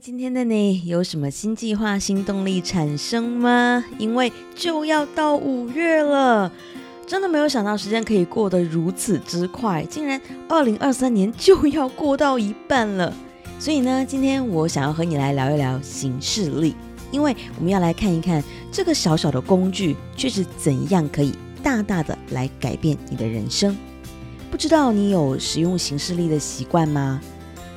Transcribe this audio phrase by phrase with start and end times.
[0.00, 3.84] 今天的你有什么新计划、新动力产生吗？
[3.96, 6.50] 因为就要到五月了，
[7.06, 13.14] 真的没有想到时间可以过得如此之快，竟然二零二三年就要过到一半了。
[13.60, 16.74] 所以呢，今天我想要和你来聊一聊行事力，
[17.12, 18.42] 因为我们要来看一看
[18.72, 21.32] 这个小小的工具，却是怎样可以
[21.62, 23.76] 大大的来改变你的人生。
[24.50, 27.20] 不知道你有使用行事力的习惯吗？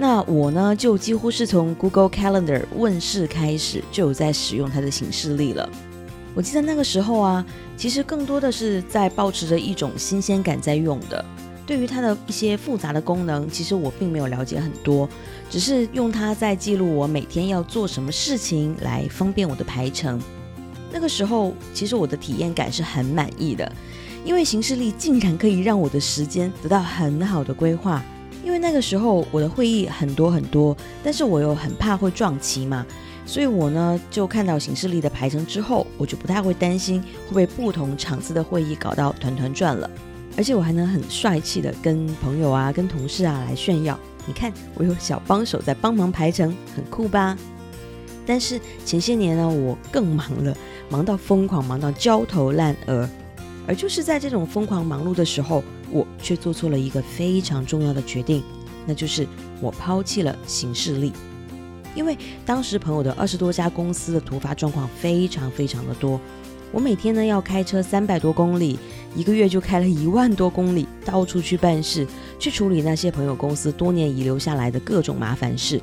[0.00, 5.68] 那我呢，就几乎是从 Google Calendar 问世开始，就有在使用它的形式力了。
[6.34, 7.44] 我记得那个时候啊，
[7.76, 11.22] 其实更多的是在保持着一种新鲜感在用的。
[11.66, 15.06] 对于它的一些复杂的功能，其实我并没有了解很多，
[15.50, 20.18] 只是用它在记录我每天要做什么事情，来方便我的排程。
[20.90, 23.70] 那个时候，其实我的体验感是很满意的，
[24.24, 28.02] 因为形式力竟然可以让我的时间得到很好的规划。
[28.42, 32.84] 因为那个时候我的会议很多很多，但是我又很怕会撞期嘛，
[33.26, 39.88] 所以我呢就看到形式力的排程之后，我就不太会担心会被不同场次的会议搞到团团转了，
[40.36, 47.36] 而且我还能很帅气的跟朋友啊、跟同事啊来炫耀，你看我有小帮手在帮忙排程，很酷吧？
[48.26, 50.56] 但是前些年呢，我更忙了，
[50.88, 53.08] 忙到疯狂，忙到焦头烂额。
[53.66, 58.42] 而就是在这种疯狂忙碌的时候，我却做错了一个非常重要的决定，
[58.86, 59.26] 那就是
[59.60, 61.12] 我抛弃了行事力。
[61.94, 66.20] 因为当时朋友的二十多家公司的突发状况非常非常的多，
[66.70, 68.78] 我每天呢要开车三百多公里，
[69.16, 72.06] 一个月就开了一万多公里，到处去办事，
[72.38, 75.80] 去处理那些朋友公司多年遗留下来的各种麻烦事。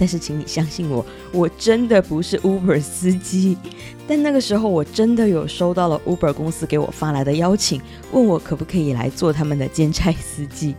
[0.00, 3.54] 但是，请你相信我，我真的不是 Uber 司机。
[4.08, 7.78] 但那个时候，我真的有收到了 Uber 公司给我发来的邀请，
[8.10, 10.74] 问我可不可以来做他们的兼差司机。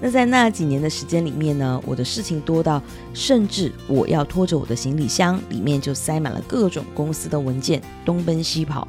[0.00, 2.82] 那在那几年的时间里面呢，我的事情多到，
[3.14, 8.88] 甚至我要拖着我的行李箱，里面就塞满了各种公司的文件，东奔西跑。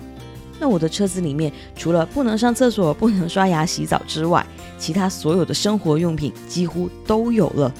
[0.59, 4.43] 那我的车子里面，除了不能上厕所、不能刷牙洗澡之外，
[4.79, 7.71] 其他所有的生活用品几乎都有了。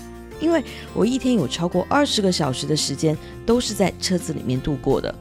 [0.41, 0.61] 因为
[0.93, 5.13] 我一天有超过二十个小时的时间都是在车子里面度过的，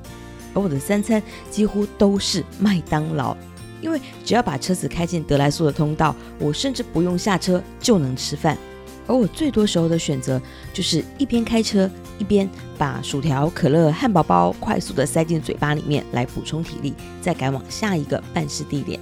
[0.54, 3.36] 而我的三餐几乎都是麦当劳，
[3.80, 8.58] 因为只要把车子开进德莱素的通道，我甚至不用下车就能吃饭。
[9.06, 10.40] 而我最多时候的选择
[10.72, 12.48] 就是一边开车一边
[12.78, 19.00] 把薯条、可乐、汉堡包快速的塞进嘴巴里面来补充体力，再赶往下一个办事地点。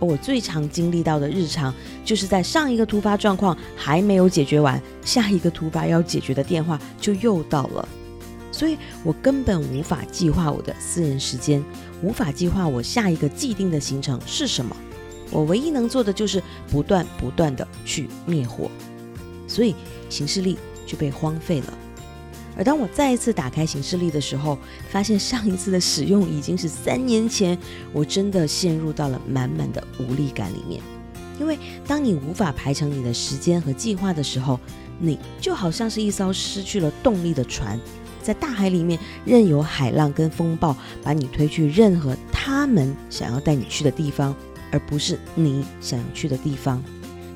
[0.00, 7.88] 而我最常经历到的日常，就是在上一个突发状况还没有解决完，下一个突发要解决的电话就又到了，
[8.52, 11.62] 所以我根本无法计划我的私人时间，
[12.02, 14.76] 无法计划我下一个既定的行程是什么。
[15.30, 18.70] 我唯一能做的就是不断不断的去灭火，
[19.46, 19.74] 所以
[20.08, 21.78] 行事力就被荒废了。
[22.58, 24.58] 而当我再一次打开行事历的时候，
[24.90, 27.56] 发现上一次的使用已经是三年前，
[27.92, 30.82] 我真的陷入到了满满的无力感里面。
[31.38, 34.58] 因为当你无法排成你的时间和计划的时候，
[34.98, 37.78] 你就好像是一艘失去了动力的船，
[38.20, 44.34] 在大海里面任由海浪跟风暴把你推去任何他们想要带你去的地方，
[44.72, 46.82] 而不是你想要去的地方。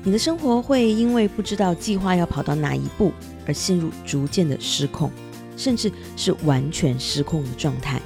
[0.03, 3.11] 你的生活会因为不知道计划要跑到哪一步。
[3.45, 5.11] 而陷入逐渐的失控，
[5.57, 8.01] 甚至是完全失控的状态。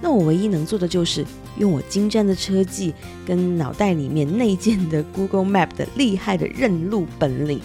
[0.00, 1.24] 那我唯一能做的就是
[1.58, 2.92] 用我精湛的车技
[3.24, 7.60] 跟脑袋里面内建的 Google Map 的厉害的认路本领，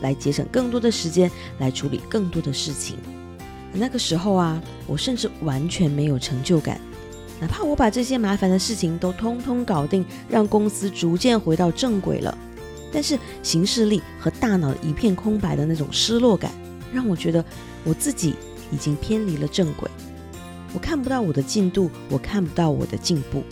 [0.00, 2.96] 来节省更多的时间，来处理更多的事情。
[3.74, 6.80] 那个时候啊，我甚至完全没有成就感，
[7.40, 12.38] 哪怕我把这些麻烦的事情都通通搞定，让公司逐渐回到正轨了。
[12.92, 16.52] 但是行事力和大脑一片空白的那种失落感，
[16.92, 17.44] 让我觉得
[17.82, 18.34] 我自己
[18.70, 19.90] 已经偏离了正轨。
[20.74, 23.42] 我看不到我的进度，我看不到我的进步。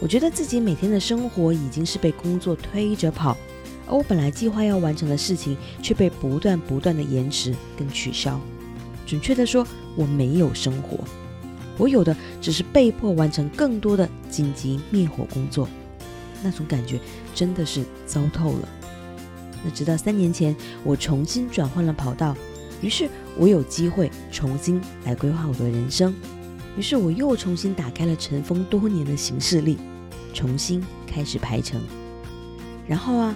[0.00, 3.36] 我觉得自己每天的生活已经是被工作推着跑，
[3.86, 8.40] 而我本来计划要完成的事情却被不断不断的延迟跟取消。
[9.06, 10.98] 准确的说，我没有生活，
[11.78, 15.68] 我有的只是被迫完成更多的紧急灭火工作。
[16.42, 16.98] 那种感觉
[17.34, 18.68] 真的是糟透了。
[19.64, 22.36] 那直到三年前，我重新转换了跑道，
[22.80, 23.08] 于是
[23.38, 26.14] 我有机会重新来规划我的人生。
[26.76, 29.76] 于是我又重新打开了尘封多年的行事历，
[30.32, 31.80] 重新开始排程。
[32.88, 33.34] 然后啊，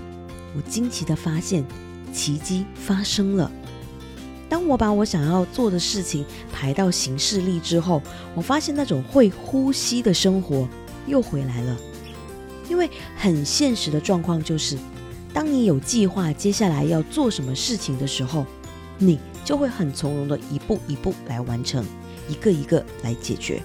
[0.56, 1.64] 我惊奇的发现，
[2.12, 3.50] 奇迹发生了。
[4.48, 8.00] 当我把我想要做的事情排到行事历之后，
[8.34, 10.68] 我发现那种会呼吸的生活
[11.06, 11.76] 又回来了。
[12.68, 14.76] 因为很现实的状况就是，
[15.32, 18.44] 当你有计划接下来要做什么事情的时候，
[18.98, 21.84] 你就会很从容的一步一步来完成，
[22.28, 23.62] 一个一个来解决。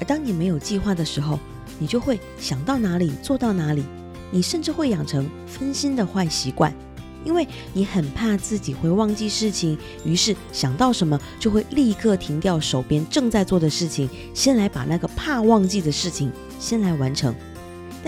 [0.00, 1.38] 而当你没有计划的时候，
[1.78, 3.84] 你就会想到哪里做到哪里，
[4.30, 6.74] 你甚至会养成分心的坏习惯，
[7.24, 17.34] 因为你很怕自己会忘记事情，于是想到什么就会立刻停掉手边正在做的事情，先来把那个怕忘记的事情先来完成。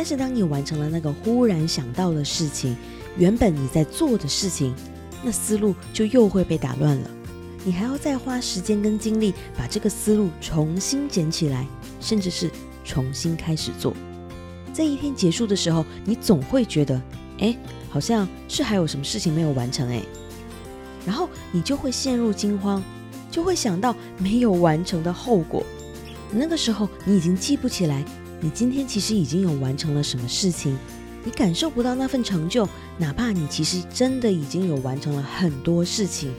[0.01, 2.75] 但是当你完成了那个忽然想到的事情，
[3.19, 4.75] 原本你在做的事情，
[5.23, 7.11] 那思路就又会被打乱了。
[7.67, 11.67] 你还要再花时间跟精力把这个思路重新捡起来，
[12.01, 12.51] 甚至是
[12.83, 13.93] 重新开始做。
[14.73, 16.99] 在一天结束的时候，你总会觉得，
[17.41, 17.55] 哎，
[17.91, 20.01] 好像是还有什么事情没有完成哎，
[21.05, 22.83] 然后你就会陷入惊慌，
[23.31, 25.63] 就会想到没有完成的后果。
[26.33, 28.03] 那个时候你已经记不起来。
[28.41, 30.77] 你今天其实已经有完成了什么事情，
[31.25, 32.67] 你感受不到那份成就，
[32.97, 36.33] 哪怕你其实真的已经有完成了很多事情，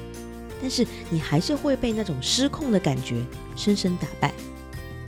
[0.59, 3.23] 但是你还是会被那种失控的感觉
[3.55, 4.33] 深深打败。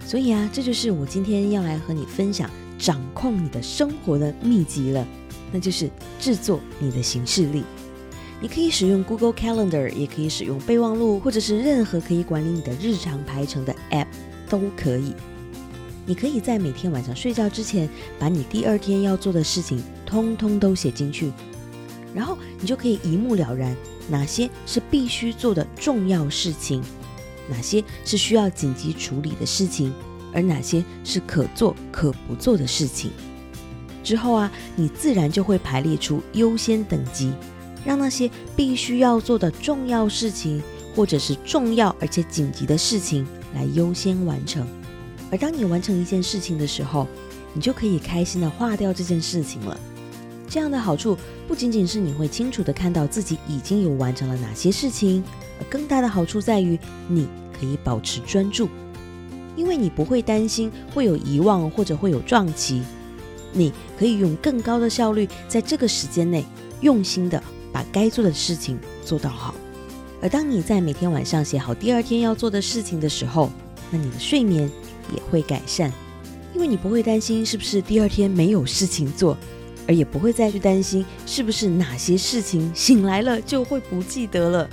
[0.06, 2.48] 所以啊，这就是我今天要来和你分享
[2.78, 5.08] 掌控你的生活的秘籍了，
[5.52, 7.64] 那就是制作你的行事历。
[8.40, 14.06] 你可以使用 Google Calendar，也可以使用备忘录，或者是任何可以管理你的日常排程的 App
[14.50, 15.14] 都可以。
[16.06, 17.90] 你可以在每天晚上睡觉之前，
[18.20, 21.32] 把你第二天要做的事情通通都写进去，
[22.14, 23.76] 然后你就可以一目了然
[24.10, 26.84] 哪些是必须做的重要事情，
[27.50, 29.94] 哪些是需要紧急处理的事情，
[30.34, 33.12] 而哪些是可做可不做的事情。
[34.04, 37.32] 之后啊，你自然就会排列出优先等级，
[37.86, 40.62] 让那些必须要做的重要事情，
[40.94, 44.68] 或者是重要而且紧急的事情来优先完成。
[45.34, 47.08] 而当你完成一件事情的时候，
[47.56, 49.76] 你就可以开心的划掉这件事情了。
[50.48, 55.24] 这样的好处不仅仅是你会清楚的看到自己已经有完成了哪些事情，
[55.60, 56.78] 而更大的好处在于
[57.08, 58.70] 你可以保持专注，
[59.56, 62.84] 因为你不会担心会有遗忘或者会有撞期，
[63.52, 66.46] 你可以用更高的效率在这个时间内
[66.82, 67.42] 用心的
[67.72, 69.56] 把该做的事情做到好。
[70.22, 73.50] 而当你在每天晚上写好第二天要做的事情的时候，
[73.90, 74.70] 那你的睡眠。
[75.12, 75.92] 也会改善，
[76.54, 79.38] 因为你不会担心是不是第二天没有事情做，
[79.88, 84.70] 而也不会再去担心是不是哪些事情醒来了就会不记得了，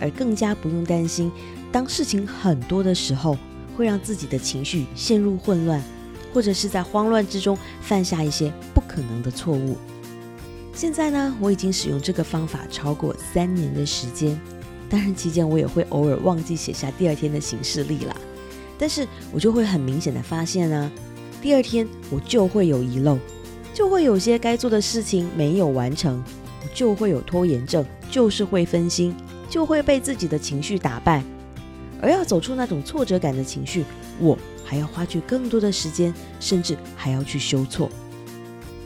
[0.00, 1.30] 而更加不用担心
[1.72, 3.36] 当事情很多的时候
[3.76, 5.82] 会让自己的情绪陷入混乱，
[6.32, 9.76] 或者是在慌乱之中犯下一些不可能的错误。
[10.72, 14.38] 现在呢，我已经使用这个方法超过三年的时间，
[14.90, 18.14] 当然期间我也会偶尔忘记写下第二天的行事历啦。
[18.78, 20.90] 但是我就会很明显的发现啊，
[21.40, 23.18] 第二天我就会有遗漏，
[23.72, 26.22] 就会有些该做的事情没有完成，
[26.62, 29.14] 我就会有拖延症，就是会分心，
[29.48, 31.22] 就会被自己的情绪打败。
[32.02, 33.84] 而要走出那种挫折感的情绪，
[34.20, 37.88] 我还要花去更多的时间，甚至还要去修错。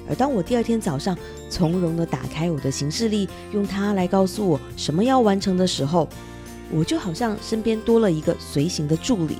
[0.09, 1.17] 而当我第二天早上
[1.49, 6.09] 从容的打开我的行事历，用它来告诉我什么要完成的时候，
[6.71, 9.39] 我就好像身边多了一个随行的助理。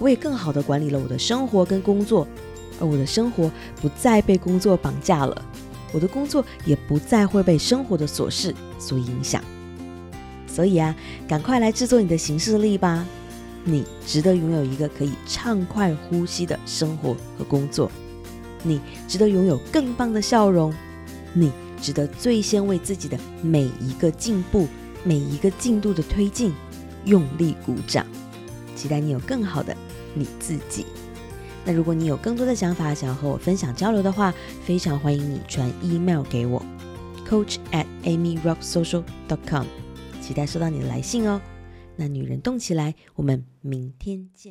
[0.00, 2.26] 我也更好的管理了我的生活跟工作，
[2.80, 3.48] 而我的生活
[3.80, 5.44] 不再被工作绑架了，
[5.92, 9.44] 我的工作也不再会被生活的琐事所影响。
[10.48, 10.96] 所以啊，
[11.28, 13.06] 赶快来制作你的行事历吧！
[13.62, 17.92] 你值得拥有一个可以畅快呼吸的生活和工作，
[18.62, 20.74] 你值得拥有更棒的笑容，
[21.34, 24.66] 你值得最先为自己的每一个进步、
[25.04, 26.54] 每一个进度的推进
[27.04, 28.06] 用力鼓掌。
[28.74, 29.76] 期待你有更好的。
[30.14, 30.86] 你自己。
[31.64, 34.32] 那如果你有更多的想法想要和我分享交流的话，
[34.64, 36.64] 非常欢迎你传 email 给我
[37.28, 39.66] ，coach at amyrocksocial.com，
[40.22, 41.40] 期待收到你的来信哦。
[41.96, 44.48] 那女人动起来，我们明天见。